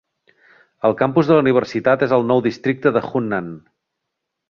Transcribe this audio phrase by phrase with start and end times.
[0.89, 3.57] El campus de la universitat és al nou districte de Hunnan.